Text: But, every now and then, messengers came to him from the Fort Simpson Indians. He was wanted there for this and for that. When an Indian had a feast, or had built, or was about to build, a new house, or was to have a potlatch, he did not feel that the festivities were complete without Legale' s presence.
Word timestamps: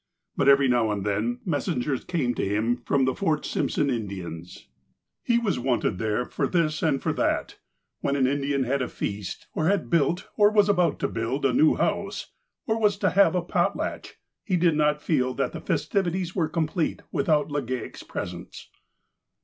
But, 0.35 0.49
every 0.49 0.67
now 0.67 0.89
and 0.89 1.05
then, 1.05 1.41
messengers 1.45 2.03
came 2.03 2.33
to 2.33 2.43
him 2.49 2.81
from 2.87 3.05
the 3.05 3.13
Fort 3.13 3.45
Simpson 3.45 3.91
Indians. 3.91 4.67
He 5.21 5.37
was 5.37 5.59
wanted 5.59 5.99
there 5.99 6.25
for 6.25 6.47
this 6.47 6.81
and 6.81 6.99
for 6.99 7.13
that. 7.13 7.59
When 7.99 8.15
an 8.15 8.25
Indian 8.25 8.63
had 8.63 8.81
a 8.81 8.87
feast, 8.87 9.45
or 9.53 9.67
had 9.67 9.91
built, 9.91 10.27
or 10.35 10.49
was 10.49 10.67
about 10.67 10.97
to 11.01 11.07
build, 11.07 11.45
a 11.45 11.53
new 11.53 11.75
house, 11.75 12.31
or 12.65 12.79
was 12.79 12.97
to 12.97 13.11
have 13.11 13.35
a 13.35 13.43
potlatch, 13.43 14.15
he 14.43 14.57
did 14.57 14.75
not 14.75 15.03
feel 15.03 15.35
that 15.35 15.51
the 15.51 15.61
festivities 15.61 16.35
were 16.35 16.49
complete 16.49 17.03
without 17.11 17.49
Legale' 17.51 17.93
s 17.93 18.01
presence. 18.01 18.71